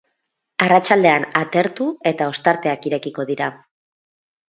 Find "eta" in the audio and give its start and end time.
2.15-2.33